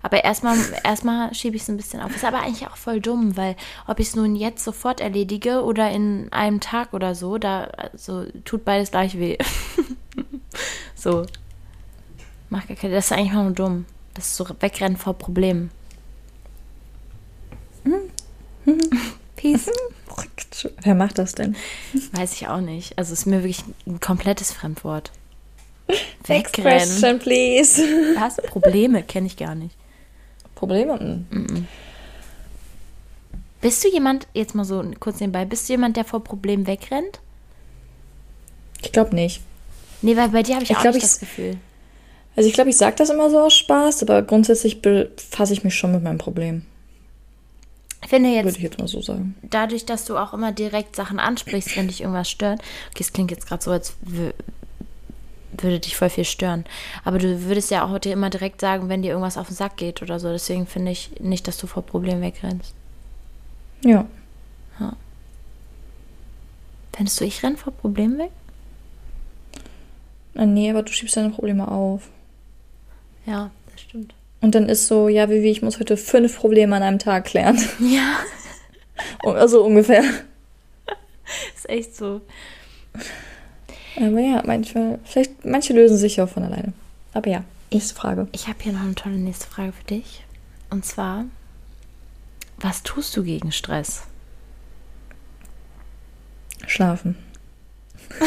Aber 0.00 0.22
erstmal, 0.22 0.56
erstmal 0.84 1.34
schiebe 1.34 1.56
ich 1.56 1.62
es 1.62 1.68
ein 1.68 1.76
bisschen 1.76 2.00
auf. 2.00 2.14
Ist 2.14 2.24
aber 2.24 2.42
eigentlich 2.42 2.68
auch 2.68 2.76
voll 2.76 3.00
dumm, 3.00 3.36
weil 3.36 3.56
ob 3.88 3.98
ich 3.98 4.08
es 4.08 4.14
nun 4.14 4.36
jetzt 4.36 4.62
sofort 4.62 5.00
erledige 5.00 5.64
oder 5.64 5.90
in 5.90 6.32
einem 6.32 6.60
Tag 6.60 6.92
oder 6.92 7.16
so, 7.16 7.38
da 7.38 7.64
also, 7.64 8.26
tut 8.44 8.64
beides 8.64 8.92
gleich 8.92 9.18
weh. 9.18 9.38
so. 10.94 11.26
Mach 12.48 12.68
gar 12.68 12.76
keine, 12.76 12.94
das 12.94 13.06
ist 13.06 13.12
eigentlich 13.12 13.32
nur 13.32 13.50
dumm. 13.50 13.86
Das 14.12 14.26
ist 14.26 14.36
so 14.36 14.46
wegrennen 14.60 14.96
vor 14.96 15.14
Problemen. 15.14 15.72
Hm. 17.82 18.02
Peace. 19.44 19.70
Wer 20.82 20.94
macht 20.94 21.18
das 21.18 21.34
denn? 21.34 21.54
Weiß 22.12 22.32
ich 22.32 22.48
auch 22.48 22.60
nicht. 22.60 22.96
Also 22.96 23.12
es 23.12 23.20
ist 23.20 23.26
mir 23.26 23.42
wirklich 23.42 23.62
ein 23.86 24.00
komplettes 24.00 24.52
Fremdwort. 24.52 25.10
Next 26.28 26.54
question, 26.54 27.18
please. 27.18 27.82
Was? 28.18 28.36
Probleme 28.36 29.02
kenne 29.02 29.26
ich 29.26 29.36
gar 29.36 29.54
nicht. 29.54 29.76
Probleme? 30.54 30.96
Mm 30.96 31.26
-mm. 31.30 31.62
Bist 33.60 33.84
du 33.84 33.88
jemand, 33.88 34.26
jetzt 34.32 34.54
mal 34.54 34.64
so 34.64 34.82
kurz 34.98 35.20
nebenbei, 35.20 35.44
bist 35.44 35.68
du 35.68 35.74
jemand, 35.74 35.98
der 35.98 36.04
vor 36.04 36.24
Problemen 36.24 36.66
wegrennt? 36.66 37.20
Ich 38.82 38.92
glaube 38.92 39.14
nicht. 39.14 39.42
Nee, 40.00 40.16
weil 40.16 40.30
bei 40.30 40.42
dir 40.42 40.54
habe 40.54 40.64
ich, 40.64 40.70
ich 40.70 40.76
auch 40.76 40.82
glaub, 40.82 40.94
nicht 40.94 41.04
ich, 41.04 41.10
das 41.10 41.20
Gefühl. 41.20 41.58
Also 42.36 42.48
ich 42.48 42.54
glaube, 42.54 42.70
ich 42.70 42.76
sage 42.78 42.96
das 42.96 43.10
immer 43.10 43.28
so 43.28 43.40
aus 43.40 43.54
Spaß, 43.54 44.02
aber 44.02 44.22
grundsätzlich 44.22 44.80
befasse 44.80 45.52
ich 45.52 45.64
mich 45.64 45.74
schon 45.74 45.92
mit 45.92 46.02
meinem 46.02 46.18
Problem. 46.18 46.64
Ich 48.04 48.10
finde 48.10 48.30
jetzt, 48.30 48.44
Würde 48.44 48.56
ich 48.58 48.62
jetzt 48.62 48.78
mal 48.78 48.86
so 48.86 49.00
sagen. 49.00 49.34
dadurch, 49.42 49.86
dass 49.86 50.04
du 50.04 50.16
auch 50.18 50.32
immer 50.34 50.52
direkt 50.52 50.94
Sachen 50.94 51.18
ansprichst, 51.18 51.76
wenn 51.76 51.88
dich 51.88 52.02
irgendwas 52.02 52.30
stört. 52.30 52.60
Okay, 52.90 53.00
es 53.02 53.12
klingt 53.12 53.30
jetzt 53.30 53.46
gerade 53.48 53.62
so, 53.64 53.70
als 53.70 53.94
wü- 54.06 54.34
würde 55.56 55.80
dich 55.80 55.96
voll 55.96 56.10
viel 56.10 56.24
stören. 56.24 56.64
Aber 57.04 57.18
du 57.18 57.44
würdest 57.44 57.70
ja 57.70 57.84
auch 57.84 57.98
dir 57.98 58.12
immer 58.12 58.28
direkt 58.30 58.60
sagen, 58.60 58.88
wenn 58.88 59.02
dir 59.02 59.08
irgendwas 59.12 59.38
auf 59.38 59.46
den 59.48 59.56
Sack 59.56 59.76
geht 59.78 60.02
oder 60.02 60.20
so. 60.20 60.28
Deswegen 60.30 60.66
finde 60.66 60.90
ich 60.92 61.18
nicht, 61.20 61.48
dass 61.48 61.56
du 61.56 61.66
vor 61.66 61.82
Problemen 61.82 62.20
wegrennst. 62.22 62.74
Ja. 63.84 64.06
Findest 66.96 67.20
du, 67.20 67.24
ich 67.24 67.42
renn 67.42 67.56
vor 67.56 67.72
Problemen 67.72 68.18
weg? 68.18 68.30
Na, 70.34 70.46
nee, 70.46 70.70
aber 70.70 70.82
du 70.82 70.92
schiebst 70.92 71.16
deine 71.16 71.30
Probleme 71.30 71.66
auf. 71.66 72.08
Ja, 73.26 73.50
das 73.72 73.80
stimmt. 73.80 74.14
Und 74.44 74.54
dann 74.54 74.68
ist 74.68 74.88
so, 74.88 75.08
ja, 75.08 75.30
Vivi, 75.30 75.50
ich 75.50 75.62
muss 75.62 75.80
heute 75.80 75.96
fünf 75.96 76.36
Probleme 76.36 76.76
an 76.76 76.82
einem 76.82 76.98
Tag 76.98 77.24
klären. 77.24 77.58
Ja, 77.78 78.18
Also 79.24 79.64
ungefähr. 79.64 80.04
ist 81.56 81.66
echt 81.66 81.96
so. 81.96 82.20
Aber 83.96 84.20
ja, 84.20 84.42
manchmal, 84.44 84.98
vielleicht, 85.06 85.46
manche 85.46 85.72
lösen 85.72 85.96
sich 85.96 86.16
ja 86.16 86.24
auch 86.24 86.28
von 86.28 86.42
alleine. 86.42 86.74
Aber 87.14 87.30
ja, 87.30 87.42
nächste 87.72 87.94
Frage. 87.94 88.28
Ich 88.32 88.46
habe 88.46 88.58
hier 88.60 88.74
noch 88.74 88.82
eine 88.82 88.94
tolle 88.94 89.14
nächste 89.14 89.46
Frage 89.46 89.72
für 89.72 89.84
dich. 89.84 90.26
Und 90.68 90.84
zwar, 90.84 91.24
was 92.58 92.82
tust 92.82 93.16
du 93.16 93.24
gegen 93.24 93.50
Stress? 93.50 94.02
Schlafen. 96.66 97.16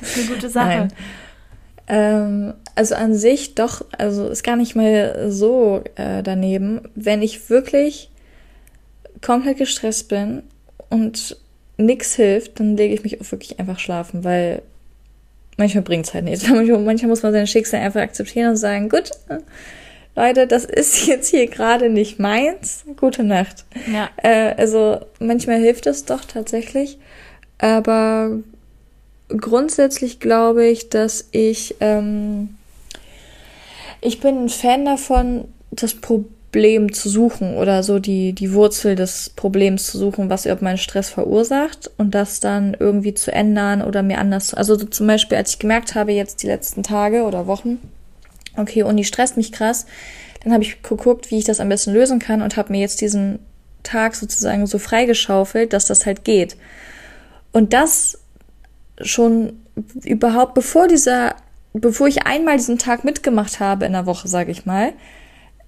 Das 0.00 0.10
ist 0.10 0.28
eine 0.28 0.36
gute 0.36 0.48
Sache. 0.48 0.68
Nein. 0.68 0.92
Ähm, 1.88 2.54
also 2.74 2.94
an 2.94 3.14
sich 3.14 3.54
doch, 3.54 3.84
also 3.96 4.28
ist 4.28 4.44
gar 4.44 4.56
nicht 4.56 4.76
mal 4.76 5.30
so 5.30 5.82
äh, 5.96 6.22
daneben. 6.22 6.82
Wenn 6.94 7.22
ich 7.22 7.50
wirklich 7.50 8.10
komplett 9.20 9.58
gestresst 9.58 10.08
bin 10.08 10.42
und 10.90 11.36
nichts 11.76 12.14
hilft, 12.14 12.60
dann 12.60 12.76
lege 12.76 12.94
ich 12.94 13.02
mich 13.02 13.20
auch 13.20 13.30
wirklich 13.32 13.58
einfach 13.58 13.78
schlafen, 13.78 14.24
weil 14.24 14.62
manchmal 15.56 15.82
bringt 15.82 16.06
es 16.06 16.14
halt 16.14 16.24
nichts. 16.24 16.46
Manchmal, 16.48 16.78
manchmal 16.80 17.08
muss 17.08 17.22
man 17.22 17.32
sein 17.32 17.46
Schicksal 17.46 17.80
einfach 17.80 18.00
akzeptieren 18.00 18.50
und 18.50 18.56
sagen, 18.56 18.88
gut, 18.88 19.10
Leute, 20.14 20.46
das 20.46 20.64
ist 20.64 21.06
jetzt 21.06 21.28
hier 21.28 21.46
gerade 21.46 21.88
nicht 21.88 22.18
meins. 22.18 22.84
Gute 22.96 23.22
Nacht. 23.22 23.64
Ja. 23.92 24.10
Äh, 24.16 24.54
also 24.56 25.00
manchmal 25.20 25.58
hilft 25.58 25.86
es 25.86 26.04
doch 26.04 26.24
tatsächlich, 26.24 26.98
aber 27.58 28.38
grundsätzlich 29.28 30.20
glaube 30.20 30.66
ich, 30.66 30.88
dass 30.88 31.28
ich 31.32 31.76
ähm, 31.80 32.56
ich 34.00 34.20
bin 34.20 34.44
ein 34.44 34.48
Fan 34.48 34.84
davon, 34.84 35.46
das 35.70 35.94
Problem 35.94 36.92
zu 36.92 37.08
suchen 37.08 37.56
oder 37.56 37.82
so 37.82 37.98
die 37.98 38.32
die 38.32 38.52
Wurzel 38.52 38.94
des 38.94 39.30
Problems 39.30 39.86
zu 39.86 39.98
suchen, 39.98 40.30
was 40.30 40.44
überhaupt 40.44 40.62
meinen 40.62 40.78
Stress 40.78 41.10
verursacht 41.10 41.90
und 41.98 42.14
das 42.14 42.40
dann 42.40 42.74
irgendwie 42.78 43.14
zu 43.14 43.32
ändern 43.32 43.82
oder 43.82 44.02
mir 44.02 44.18
anders. 44.18 44.54
Also 44.54 44.78
so 44.78 44.86
zum 44.86 45.06
Beispiel, 45.06 45.36
als 45.36 45.52
ich 45.52 45.58
gemerkt 45.58 45.94
habe 45.94 46.12
jetzt 46.12 46.42
die 46.42 46.46
letzten 46.46 46.82
Tage 46.82 47.24
oder 47.24 47.46
Wochen, 47.46 47.78
okay, 48.56 48.82
Uni 48.82 49.04
stresst 49.04 49.36
mich 49.36 49.52
krass, 49.52 49.86
dann 50.42 50.52
habe 50.52 50.62
ich 50.62 50.82
geguckt, 50.82 51.30
wie 51.30 51.38
ich 51.38 51.44
das 51.44 51.60
am 51.60 51.68
besten 51.68 51.92
lösen 51.92 52.18
kann 52.18 52.42
und 52.42 52.56
habe 52.56 52.72
mir 52.72 52.80
jetzt 52.80 53.00
diesen 53.00 53.40
Tag 53.82 54.14
sozusagen 54.14 54.66
so 54.66 54.78
freigeschaufelt, 54.78 55.72
dass 55.72 55.86
das 55.86 56.06
halt 56.06 56.24
geht. 56.24 56.56
Und 57.52 57.72
das 57.72 58.18
schon 59.02 59.60
überhaupt, 60.04 60.54
bevor 60.54 60.88
dieser, 60.88 61.34
bevor 61.72 62.08
ich 62.08 62.26
einmal 62.26 62.56
diesen 62.56 62.78
Tag 62.78 63.04
mitgemacht 63.04 63.60
habe 63.60 63.86
in 63.86 63.92
der 63.92 64.06
Woche, 64.06 64.28
sage 64.28 64.50
ich 64.50 64.66
mal, 64.66 64.92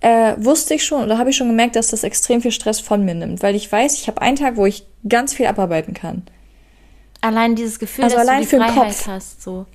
äh, 0.00 0.34
wusste 0.38 0.74
ich 0.74 0.84
schon 0.84 1.04
oder 1.04 1.18
habe 1.18 1.30
ich 1.30 1.36
schon 1.36 1.48
gemerkt, 1.48 1.76
dass 1.76 1.88
das 1.88 2.04
extrem 2.04 2.40
viel 2.40 2.52
Stress 2.52 2.80
von 2.80 3.04
mir 3.04 3.14
nimmt, 3.14 3.42
weil 3.42 3.54
ich 3.54 3.70
weiß, 3.70 3.94
ich 3.94 4.08
habe 4.08 4.22
einen 4.22 4.36
Tag, 4.36 4.56
wo 4.56 4.66
ich 4.66 4.86
ganz 5.08 5.34
viel 5.34 5.46
abarbeiten 5.46 5.94
kann. 5.94 6.22
Allein 7.20 7.54
dieses 7.54 7.78
Gefühl, 7.78 8.04
Also 8.04 8.16
dass 8.16 8.26
allein 8.26 8.38
du 8.38 8.44
die 8.44 8.48
für 8.48 8.56
den 8.56 8.66
Freiheit 8.66 8.96
Kopf. 8.96 9.06
hast, 9.06 9.42
so. 9.42 9.66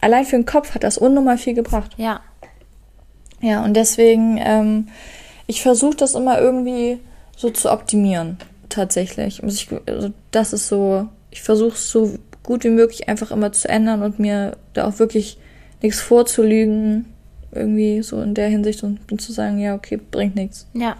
Allein 0.00 0.24
für 0.24 0.36
den 0.36 0.46
Kopf 0.46 0.74
hat 0.74 0.84
das 0.84 0.96
unnormal 0.96 1.36
viel 1.38 1.54
gebracht. 1.54 1.92
Ja. 1.98 2.20
Ja, 3.40 3.62
und 3.62 3.74
deswegen, 3.74 4.38
ähm, 4.42 4.88
ich 5.46 5.62
versuche 5.62 5.96
das 5.96 6.14
immer 6.14 6.40
irgendwie 6.40 6.98
so 7.36 7.50
zu 7.50 7.70
optimieren, 7.70 8.38
tatsächlich. 8.68 9.42
Also 9.42 9.54
ich, 9.54 9.88
also 9.88 10.12
das 10.30 10.52
ist 10.52 10.68
so, 10.68 11.08
ich 11.30 11.42
versuche 11.42 11.74
es 11.74 11.90
so 11.90 12.18
gut 12.48 12.64
wie 12.64 12.70
möglich 12.70 13.10
einfach 13.10 13.30
immer 13.30 13.52
zu 13.52 13.68
ändern 13.68 14.02
und 14.02 14.18
mir 14.18 14.56
da 14.72 14.88
auch 14.88 14.98
wirklich 14.98 15.36
nichts 15.82 16.00
vorzulügen, 16.00 17.04
irgendwie 17.52 18.02
so 18.02 18.22
in 18.22 18.32
der 18.32 18.48
Hinsicht 18.48 18.82
und, 18.82 19.20
zu 19.20 19.32
sagen, 19.32 19.58
ja, 19.58 19.74
okay, 19.74 19.98
bringt 19.98 20.34
nichts. 20.34 20.66
Ja. 20.72 20.96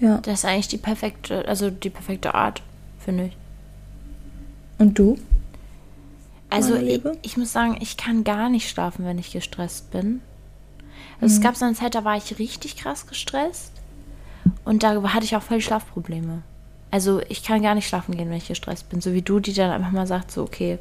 Ja. 0.00 0.20
Das 0.22 0.38
ist 0.38 0.44
eigentlich 0.46 0.68
die 0.68 0.78
perfekte, 0.78 1.46
also 1.46 1.68
die 1.68 1.90
perfekte 1.90 2.34
Art, 2.34 2.62
finde 2.98 3.26
ich. 3.26 3.36
Und 4.78 4.98
du? 4.98 5.18
Also 6.48 6.74
ich, 6.74 7.02
ich 7.20 7.36
muss 7.36 7.52
sagen, 7.52 7.76
ich 7.82 7.98
kann 7.98 8.24
gar 8.24 8.48
nicht 8.48 8.70
schlafen, 8.70 9.04
wenn 9.04 9.18
ich 9.18 9.30
gestresst 9.30 9.90
bin. 9.90 10.22
Also 11.20 11.34
es 11.34 11.42
gab 11.42 11.54
so 11.54 11.66
eine 11.66 11.74
Zeit, 11.74 11.94
da 11.94 12.02
war 12.04 12.16
ich 12.16 12.38
richtig 12.38 12.76
krass 12.76 13.06
gestresst 13.06 13.72
und 14.64 14.82
da 14.82 15.02
hatte 15.12 15.26
ich 15.26 15.36
auch 15.36 15.42
voll 15.42 15.60
Schlafprobleme. 15.60 16.42
Also 16.94 17.20
ich 17.28 17.42
kann 17.42 17.60
gar 17.60 17.74
nicht 17.74 17.88
schlafen 17.88 18.16
gehen, 18.16 18.30
wenn 18.30 18.36
ich 18.36 18.46
gestresst 18.46 18.88
bin. 18.88 19.00
So 19.00 19.12
wie 19.12 19.22
du, 19.22 19.40
die 19.40 19.52
dann 19.52 19.72
einfach 19.72 19.90
mal 19.90 20.06
sagt, 20.06 20.30
so 20.30 20.44
okay, 20.44 20.78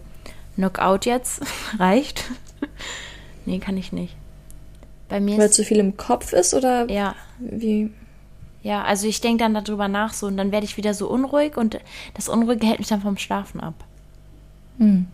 Knockout 0.53 1.07
jetzt, 1.07 1.41
reicht. 1.79 2.25
nee, 3.47 3.57
kann 3.57 3.77
ich 3.77 3.91
nicht. 3.91 4.15
Bei 5.09 5.19
mir 5.19 5.39
Weil 5.39 5.49
zu 5.49 5.63
viel 5.63 5.79
im 5.79 5.97
Kopf 5.97 6.31
ist 6.31 6.53
oder 6.53 6.87
ja, 6.87 7.15
wie? 7.39 7.89
ja, 8.61 8.83
also 8.83 9.07
ich 9.07 9.21
denke 9.21 9.43
dann 9.43 9.55
darüber 9.55 9.87
nach 9.87 10.13
so 10.13 10.27
und 10.27 10.37
dann 10.37 10.51
werde 10.51 10.67
ich 10.67 10.77
wieder 10.77 10.93
so 10.93 11.09
unruhig 11.09 11.57
und 11.57 11.79
das 12.13 12.29
Unruhige 12.29 12.67
hält 12.67 12.77
mich 12.77 12.89
dann 12.89 13.01
vom 13.01 13.17
Schlafen 13.17 13.59
ab. 13.59 13.73
Hm. 14.77 15.07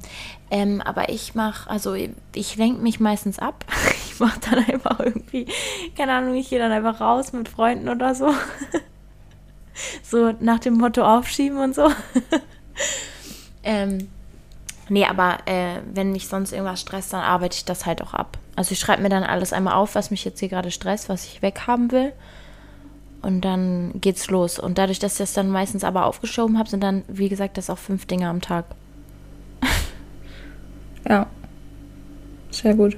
Ähm, 0.51 0.81
aber 0.81 1.07
ich 1.07 1.33
mache, 1.33 1.69
also 1.69 1.93
ich 1.93 2.57
lenke 2.57 2.81
mich 2.81 2.99
meistens 2.99 3.39
ab. 3.39 3.63
Ich 4.11 4.19
mache 4.19 4.41
dann 4.51 4.65
einfach 4.65 4.99
irgendwie, 4.99 5.47
keine 5.95 6.11
Ahnung, 6.11 6.35
ich 6.35 6.49
gehe 6.49 6.59
dann 6.59 6.73
einfach 6.73 6.99
raus 6.99 7.31
mit 7.31 7.47
Freunden 7.47 7.87
oder 7.87 8.13
so. 8.13 8.33
So 10.03 10.33
nach 10.39 10.59
dem 10.59 10.75
Motto 10.75 11.03
aufschieben 11.03 11.57
und 11.59 11.75
so. 11.75 11.89
ähm, 13.63 14.09
nee, 14.89 15.05
aber 15.05 15.39
äh, 15.45 15.81
wenn 15.93 16.11
mich 16.11 16.27
sonst 16.27 16.51
irgendwas 16.51 16.81
stresst, 16.81 17.13
dann 17.13 17.21
arbeite 17.21 17.55
ich 17.55 17.65
das 17.65 17.85
halt 17.85 18.01
auch 18.01 18.13
ab. 18.13 18.37
Also 18.55 18.73
ich 18.73 18.79
schreibe 18.79 19.01
mir 19.01 19.09
dann 19.09 19.23
alles 19.23 19.53
einmal 19.53 19.75
auf, 19.75 19.95
was 19.95 20.11
mich 20.11 20.25
jetzt 20.25 20.39
hier 20.39 20.49
gerade 20.49 20.71
stresst, 20.71 21.09
was 21.09 21.25
ich 21.25 21.41
weghaben 21.41 21.91
will. 21.91 22.13
Und 23.21 23.41
dann 23.41 23.99
geht's 23.99 24.29
los. 24.29 24.59
Und 24.59 24.77
dadurch, 24.77 24.99
dass 24.99 25.13
ich 25.13 25.17
das 25.19 25.33
dann 25.33 25.49
meistens 25.49 25.83
aber 25.83 26.05
aufgeschoben 26.05 26.57
habe, 26.57 26.69
sind 26.69 26.81
dann, 26.81 27.03
wie 27.07 27.29
gesagt, 27.29 27.57
das 27.57 27.69
auch 27.69 27.77
fünf 27.77 28.05
Dinge 28.05 28.27
am 28.27 28.41
Tag. 28.41 28.65
Ja. 31.07 31.27
Sehr 32.51 32.75
gut. 32.75 32.97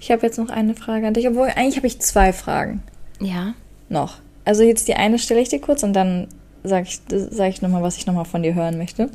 Ich 0.00 0.10
habe 0.12 0.22
jetzt 0.22 0.38
noch 0.38 0.50
eine 0.50 0.74
Frage 0.74 1.06
an 1.06 1.14
dich, 1.14 1.26
obwohl 1.26 1.48
eigentlich 1.48 1.76
habe 1.76 1.88
ich 1.88 2.00
zwei 2.00 2.32
Fragen. 2.32 2.82
Ja. 3.20 3.54
noch. 3.88 4.18
Also 4.46 4.62
jetzt 4.62 4.86
die 4.86 4.94
eine 4.94 5.18
stelle 5.18 5.40
ich 5.40 5.48
dir 5.48 5.60
kurz 5.60 5.82
und 5.82 5.92
dann 5.92 6.28
sage 6.62 6.86
ich, 6.88 7.00
sag 7.08 7.50
ich 7.50 7.62
nochmal, 7.62 7.82
was 7.82 7.96
ich 7.96 8.06
nochmal 8.06 8.24
von 8.24 8.42
dir 8.42 8.54
hören 8.54 8.78
möchte. 8.78 9.10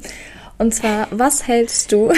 Und 0.58 0.76
zwar, 0.76 1.08
was 1.10 1.48
hältst 1.48 1.92
du 1.92 2.12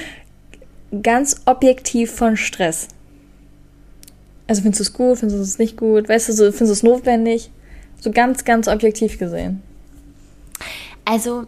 ganz 1.02 1.42
objektiv 1.44 2.10
von 2.10 2.38
Stress? 2.38 2.88
Also 4.46 4.62
findest 4.62 4.80
du 4.80 4.82
es 4.84 4.92
gut, 4.94 5.18
findest 5.18 5.38
du 5.38 5.42
es 5.42 5.58
nicht 5.58 5.76
gut? 5.76 6.08
Weißt 6.08 6.30
du, 6.30 6.32
so, 6.32 6.44
findest 6.44 6.60
du 6.60 6.72
es 6.72 6.82
notwendig? 6.82 7.50
So 8.00 8.10
ganz, 8.10 8.44
ganz 8.44 8.66
objektiv 8.66 9.18
gesehen. 9.18 9.62
Also, 11.04 11.44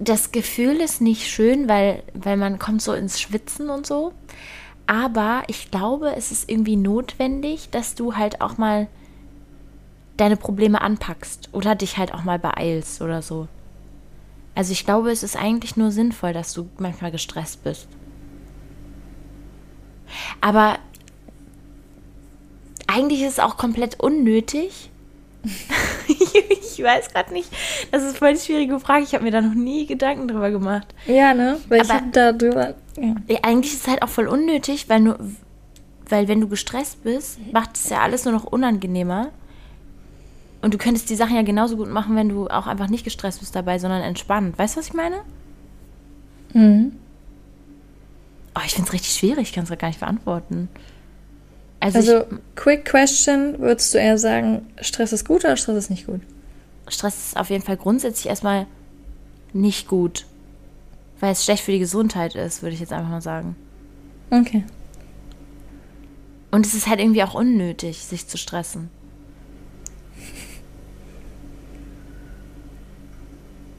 das 0.00 0.32
Gefühl 0.32 0.80
ist 0.80 1.02
nicht 1.02 1.26
schön, 1.28 1.68
weil, 1.68 2.02
weil 2.14 2.38
man 2.38 2.58
kommt 2.58 2.80
so 2.80 2.94
ins 2.94 3.20
Schwitzen 3.20 3.68
und 3.68 3.86
so. 3.86 4.12
Aber 4.86 5.42
ich 5.46 5.70
glaube, 5.70 6.14
es 6.16 6.30
ist 6.30 6.50
irgendwie 6.50 6.76
notwendig, 6.76 7.70
dass 7.70 7.94
du 7.94 8.16
halt 8.16 8.40
auch 8.40 8.58
mal 8.58 8.86
deine 10.16 10.36
Probleme 10.36 10.80
anpackst 10.80 11.48
oder 11.52 11.74
dich 11.74 11.96
halt 11.96 12.12
auch 12.14 12.22
mal 12.24 12.38
beeilst 12.38 13.00
oder 13.02 13.22
so. 13.22 13.48
Also 14.54 14.72
ich 14.72 14.84
glaube, 14.84 15.10
es 15.10 15.22
ist 15.22 15.36
eigentlich 15.36 15.76
nur 15.76 15.90
sinnvoll, 15.90 16.32
dass 16.32 16.52
du 16.52 16.68
manchmal 16.78 17.10
gestresst 17.10 17.64
bist. 17.64 17.88
Aber 20.40 20.78
eigentlich 22.86 23.22
ist 23.22 23.32
es 23.32 23.38
auch 23.40 23.56
komplett 23.56 23.98
unnötig. 24.00 24.90
ich 26.06 26.82
weiß 26.82 27.10
gerade 27.10 27.32
nicht. 27.32 27.50
Das 27.90 28.02
ist 28.04 28.18
voll 28.18 28.34
die 28.34 28.40
schwierige 28.40 28.78
Frage. 28.78 29.04
Ich 29.04 29.14
habe 29.14 29.24
mir 29.24 29.30
da 29.30 29.40
noch 29.40 29.54
nie 29.54 29.86
Gedanken 29.86 30.28
drüber 30.28 30.50
gemacht. 30.50 30.86
Ja, 31.06 31.34
ne? 31.34 31.58
Weil 31.68 31.82
ich 31.82 31.90
Aber- 31.90 32.00
habe 32.00 32.10
da 32.12 32.32
drüber. 32.32 32.74
Ja. 32.96 33.14
Ja, 33.28 33.38
eigentlich 33.42 33.72
ist 33.74 33.82
es 33.82 33.88
halt 33.88 34.02
auch 34.02 34.08
voll 34.08 34.28
unnötig, 34.28 34.88
weil 34.88 35.00
nur, 35.00 35.18
weil 36.08 36.28
wenn 36.28 36.40
du 36.40 36.48
gestresst 36.48 37.02
bist, 37.02 37.38
macht 37.52 37.76
es 37.76 37.88
ja 37.88 38.00
alles 38.00 38.24
nur 38.24 38.34
noch 38.34 38.44
unangenehmer. 38.44 39.30
Und 40.62 40.72
du 40.72 40.78
könntest 40.78 41.10
die 41.10 41.14
Sachen 41.14 41.36
ja 41.36 41.42
genauso 41.42 41.76
gut 41.76 41.90
machen, 41.90 42.16
wenn 42.16 42.28
du 42.28 42.48
auch 42.48 42.66
einfach 42.66 42.88
nicht 42.88 43.04
gestresst 43.04 43.40
bist 43.40 43.54
dabei, 43.54 43.78
sondern 43.78 44.00
entspannt. 44.02 44.58
Weißt 44.58 44.76
du, 44.76 44.80
was 44.80 44.86
ich 44.86 44.94
meine? 44.94 45.16
Mhm. 46.54 46.92
Oh, 48.56 48.60
ich 48.64 48.72
finde 48.74 48.88
es 48.88 48.92
richtig 48.94 49.12
schwierig, 49.12 49.48
ich 49.48 49.52
kann 49.52 49.64
es 49.64 49.78
gar 49.78 49.88
nicht 49.88 50.00
beantworten. 50.00 50.68
Also, 51.80 51.98
Also, 51.98 52.24
quick 52.54 52.84
question, 52.86 53.58
würdest 53.58 53.92
du 53.92 53.98
eher 53.98 54.16
sagen, 54.16 54.66
Stress 54.80 55.12
ist 55.12 55.26
gut 55.26 55.44
oder 55.44 55.56
Stress 55.56 55.76
ist 55.76 55.90
nicht 55.90 56.06
gut? 56.06 56.20
ich, 56.88 56.94
Stress 56.94 57.26
ist 57.28 57.36
auf 57.36 57.50
jeden 57.50 57.64
Fall 57.64 57.76
grundsätzlich 57.76 58.28
erstmal 58.28 58.66
nicht 59.52 59.88
gut. 59.88 60.24
Weil 61.24 61.32
es 61.32 61.42
schlecht 61.42 61.64
für 61.64 61.72
die 61.72 61.78
Gesundheit 61.78 62.34
ist, 62.34 62.60
würde 62.60 62.74
ich 62.74 62.80
jetzt 62.80 62.92
einfach 62.92 63.08
mal 63.08 63.22
sagen. 63.22 63.56
Okay. 64.30 64.62
Und 66.50 66.66
es 66.66 66.74
ist 66.74 66.86
halt 66.86 67.00
irgendwie 67.00 67.22
auch 67.22 67.32
unnötig, 67.32 68.04
sich 68.04 68.28
zu 68.28 68.36
stressen. 68.36 68.90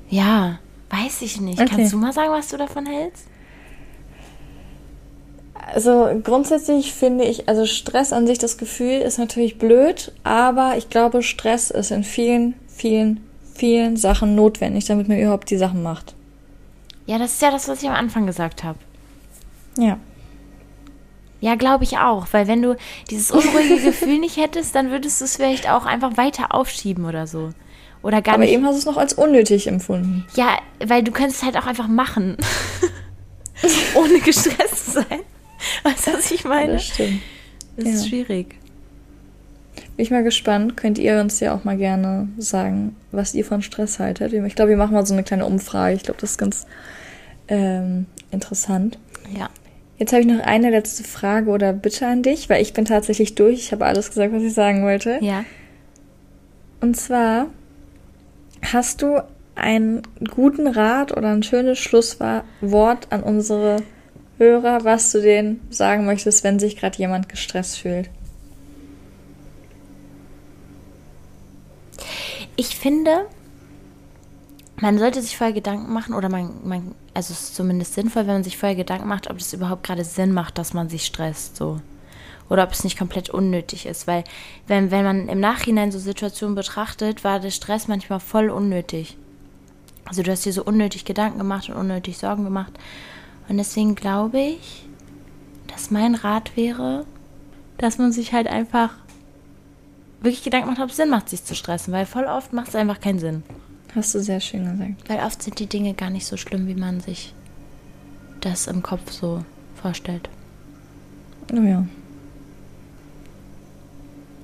Ja, 0.09 0.57
weiß 0.89 1.21
ich 1.21 1.39
nicht. 1.39 1.61
Okay. 1.61 1.69
Kannst 1.69 1.93
du 1.93 1.97
mal 1.97 2.13
sagen, 2.13 2.31
was 2.31 2.49
du 2.49 2.57
davon 2.57 2.87
hältst? 2.87 3.27
Also 5.53 6.19
grundsätzlich 6.23 6.93
finde 6.93 7.25
ich, 7.25 7.47
also 7.47 7.67
Stress 7.67 8.11
an 8.11 8.25
sich, 8.25 8.39
das 8.39 8.57
Gefühl 8.57 9.01
ist 9.01 9.19
natürlich 9.19 9.59
blöd, 9.59 10.11
aber 10.23 10.77
ich 10.77 10.89
glaube, 10.89 11.21
Stress 11.21 11.69
ist 11.69 11.91
in 11.91 12.03
vielen, 12.03 12.55
vielen, 12.65 13.23
vielen 13.53 13.97
Sachen 13.97 14.33
notwendig, 14.33 14.85
damit 14.85 15.07
man 15.07 15.19
überhaupt 15.19 15.51
die 15.51 15.57
Sachen 15.57 15.83
macht. 15.83 16.15
Ja, 17.05 17.17
das 17.17 17.33
ist 17.33 17.41
ja 17.41 17.51
das, 17.51 17.67
was 17.67 17.81
ich 17.81 17.89
am 17.89 17.95
Anfang 17.95 18.25
gesagt 18.25 18.63
habe. 18.63 18.79
Ja. 19.77 19.97
Ja, 21.41 21.55
glaube 21.55 21.83
ich 21.83 21.97
auch. 21.97 22.27
Weil 22.31 22.47
wenn 22.47 22.61
du 22.61 22.75
dieses 23.09 23.31
unruhige 23.31 23.77
Gefühl 23.83 24.19
nicht 24.19 24.37
hättest, 24.37 24.73
dann 24.75 24.89
würdest 24.89 25.21
du 25.21 25.25
es 25.25 25.35
vielleicht 25.35 25.69
auch 25.69 25.85
einfach 25.85 26.17
weiter 26.17 26.53
aufschieben 26.55 27.05
oder 27.05 27.27
so. 27.27 27.51
Oder 28.01 28.21
gar 28.21 28.35
Aber 28.35 28.43
nicht. 28.43 28.53
eben 28.53 28.65
hast 28.65 28.75
du 28.75 28.79
es 28.79 28.85
noch 28.85 28.97
als 28.97 29.13
unnötig 29.13 29.67
empfunden. 29.67 30.25
Ja, 30.35 30.59
weil 30.83 31.03
du 31.03 31.11
könntest 31.11 31.39
es 31.39 31.43
halt 31.45 31.57
auch 31.57 31.65
einfach 31.65 31.87
machen. 31.87 32.37
Ohne 33.95 34.19
gestresst 34.19 34.85
zu 34.85 34.91
sein. 34.91 35.21
Weißt 35.83 36.07
du, 36.07 36.13
was 36.13 36.31
ich 36.31 36.43
meine? 36.43 36.73
Das 36.73 36.85
stimmt. 36.85 37.21
Das 37.77 37.85
ist 37.85 38.03
ja. 38.03 38.09
schwierig. 38.09 38.55
Bin 39.95 40.03
ich 40.03 40.11
mal 40.11 40.23
gespannt. 40.23 40.77
Könnt 40.77 40.97
ihr 40.97 41.19
uns 41.21 41.39
ja 41.39 41.55
auch 41.55 41.63
mal 41.63 41.77
gerne 41.77 42.27
sagen, 42.37 42.95
was 43.11 43.33
ihr 43.33 43.45
von 43.45 43.61
Stress 43.61 43.99
haltet. 43.99 44.33
Ich 44.33 44.55
glaube, 44.55 44.71
wir 44.71 44.77
machen 44.77 44.93
mal 44.93 45.05
so 45.05 45.13
eine 45.13 45.23
kleine 45.23 45.45
Umfrage. 45.45 45.95
Ich 45.95 46.03
glaube, 46.03 46.19
das 46.19 46.31
ist 46.31 46.37
ganz 46.37 46.65
ähm, 47.47 48.05
interessant. 48.31 48.97
Ja. 49.37 49.49
Jetzt 49.97 50.11
habe 50.11 50.21
ich 50.21 50.27
noch 50.27 50.43
eine 50.43 50.69
letzte 50.69 51.03
Frage 51.03 51.49
oder 51.49 51.71
Bitte 51.71 52.05
an 52.07 52.21
dich, 52.21 52.49
weil 52.49 52.61
ich 52.61 52.73
bin 52.73 52.85
tatsächlich 52.85 53.35
durch. 53.35 53.59
Ich 53.59 53.71
habe 53.71 53.85
alles 53.85 54.09
gesagt, 54.09 54.33
was 54.33 54.43
ich 54.43 54.53
sagen 54.53 54.83
wollte. 54.83 55.19
Ja. 55.21 55.45
Und 56.81 56.97
zwar, 56.97 57.47
hast 58.61 59.01
du 59.01 59.23
einen 59.55 60.01
guten 60.31 60.67
Rat 60.67 61.15
oder 61.15 61.29
ein 61.29 61.43
schönes 61.43 61.79
Schlusswort 61.79 63.07
an 63.09 63.23
unsere 63.23 63.77
Hörer, 64.37 64.83
was 64.83 65.13
du 65.13 65.21
denen 65.21 65.61
sagen 65.69 66.05
möchtest, 66.05 66.43
wenn 66.43 66.59
sich 66.59 66.75
gerade 66.75 66.97
jemand 66.97 67.29
gestresst 67.29 67.79
fühlt? 67.79 68.09
Ich 72.55 72.75
finde, 72.75 73.27
man 74.77 74.97
sollte 74.97 75.21
sich 75.21 75.37
vorher 75.37 75.53
Gedanken 75.53 75.91
machen, 75.91 76.13
oder 76.13 76.29
man, 76.29 76.67
man, 76.67 76.95
also 77.13 77.33
es 77.33 77.41
ist 77.41 77.55
zumindest 77.55 77.93
sinnvoll, 77.93 78.27
wenn 78.27 78.35
man 78.35 78.43
sich 78.43 78.57
vorher 78.57 78.75
Gedanken 78.75 79.07
macht, 79.07 79.29
ob 79.29 79.37
das 79.37 79.53
überhaupt 79.53 79.83
gerade 79.83 80.03
Sinn 80.03 80.31
macht, 80.31 80.57
dass 80.57 80.73
man 80.73 80.89
sich 80.89 81.05
stresst, 81.05 81.55
so. 81.55 81.79
Oder 82.49 82.63
ob 82.63 82.71
es 82.71 82.83
nicht 82.83 82.97
komplett 82.97 83.29
unnötig 83.31 83.87
ist. 83.87 84.05
Weil, 84.05 84.23
wenn, 84.67 84.91
wenn 84.91 85.03
man 85.03 85.29
im 85.29 85.39
Nachhinein 85.39 85.91
so 85.91 85.97
Situationen 85.97 86.55
betrachtet, 86.55 87.23
war 87.23 87.39
der 87.39 87.49
Stress 87.49 87.87
manchmal 87.87 88.19
voll 88.19 88.51
unnötig. 88.51 89.17
Also 90.05 90.21
du 90.21 90.31
hast 90.31 90.45
dir 90.45 90.53
so 90.53 90.63
unnötig 90.63 91.05
Gedanken 91.05 91.39
gemacht 91.39 91.69
und 91.69 91.75
unnötig 91.75 92.19
Sorgen 92.19 92.43
gemacht. 92.43 92.73
Und 93.49 93.57
deswegen 93.57 93.95
glaube 93.95 94.39
ich, 94.39 94.87
dass 95.67 95.89
mein 95.89 96.13
Rat 96.13 96.55
wäre, 96.55 97.05
dass 97.79 97.97
man 97.97 98.11
sich 98.11 98.31
halt 98.31 98.47
einfach 98.47 98.91
wirklich 100.25 100.43
Gedanken 100.43 100.69
macht, 100.69 100.79
ob 100.81 100.89
es 100.89 100.97
Sinn 100.97 101.09
macht, 101.09 101.29
sich 101.29 101.43
zu 101.43 101.55
stressen. 101.55 101.93
Weil 101.93 102.05
voll 102.05 102.25
oft 102.25 102.51
macht 102.53 102.69
es 102.69 102.75
einfach 102.75 102.99
keinen 102.99 103.19
Sinn. 103.19 103.43
Hast 103.95 104.13
du 104.13 104.19
sehr 104.21 104.41
schön 104.41 104.65
gesagt. 104.65 105.09
Weil 105.09 105.19
oft 105.25 105.41
sind 105.41 105.57
die 105.59 105.67
Dinge 105.67 105.93
gar 105.93 106.09
nicht 106.09 106.25
so 106.25 106.35
schlimm, 106.35 106.67
wie 106.67 106.75
man 106.75 106.99
sich 106.99 107.33
das 108.41 108.67
im 108.67 108.83
Kopf 108.83 109.11
so 109.11 109.43
vorstellt. 109.81 110.29
Oh 111.53 111.61
ja. 111.61 111.85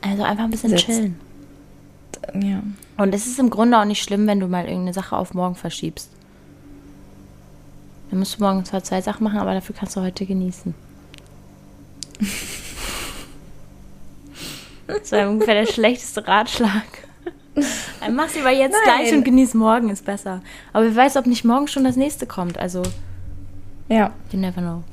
Also 0.02 0.24
einfach 0.24 0.46
ein 0.46 0.52
bisschen 0.52 0.72
Setz- 0.72 0.86
chillen. 0.86 1.20
Ja. 2.34 2.64
Und 2.98 3.14
es 3.14 3.28
ist 3.28 3.40
im 3.40 3.50
Grunde 3.50 3.78
auch 3.80 3.86
nicht 3.86 4.02
schlimm, 4.04 4.28
wenn 4.28 4.40
du 4.40 4.48
mal 4.48 4.64
irgendeine 4.66 4.94
Sache 4.94 5.18
auf 5.18 5.34
morgen 5.34 5.56
verschiebst. 5.56 6.10
Dann 8.10 8.20
musst 8.20 8.38
du 8.38 8.44
morgen 8.44 8.64
zwar 8.66 8.84
zwei 8.84 9.02
Sachen 9.02 9.24
machen, 9.24 9.40
aber 9.40 9.54
dafür 9.54 9.76
kannst 9.76 9.96
du 9.96 10.02
heute 10.02 10.26
genießen. 10.26 10.74
Das 15.00 15.12
war 15.12 15.30
ungefähr 15.30 15.56
der 15.56 15.72
schlechteste 15.72 16.28
Ratschlag. 16.28 16.84
Dann 18.00 18.16
mach's 18.16 18.36
lieber 18.36 18.52
jetzt 18.52 18.74
Nein. 18.74 18.82
gleich 18.84 19.14
und 19.14 19.24
genieß 19.26 19.54
morgen, 19.54 19.90
ist 19.90 20.06
besser. 20.06 20.42
Aber 20.74 20.86
wer 20.86 20.96
weiß, 20.96 21.18
ob 21.18 21.26
nicht 21.26 21.44
morgen 21.44 21.68
schon 21.68 21.84
das 21.84 21.96
nächste 21.98 22.26
kommt. 22.26 22.58
Also, 22.58 22.82
Ja. 23.90 24.12
you 24.32 24.40
never 24.40 24.62
know. 24.62 24.84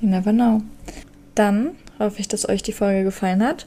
You 0.00 0.08
never 0.08 0.32
know. 0.32 0.62
Dann 1.34 1.72
hoffe 1.98 2.20
ich, 2.20 2.28
dass 2.28 2.48
euch 2.48 2.62
die 2.62 2.72
Folge 2.72 3.04
gefallen 3.04 3.42
hat. 3.42 3.66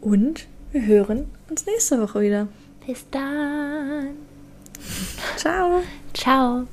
Und 0.00 0.46
wir 0.72 0.84
hören 0.86 1.26
uns 1.48 1.66
nächste 1.66 2.00
Woche 2.00 2.20
wieder. 2.20 2.48
Bis 2.86 3.04
dann. 3.10 4.08
Ciao. 5.36 5.82
Ciao. 6.14 6.64